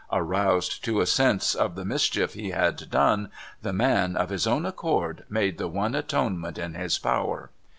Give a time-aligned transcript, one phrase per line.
[0.11, 3.29] Aroused to a sense of the mischief he had done,
[3.61, 7.51] the man, of his own accord, made the one atonement in his power.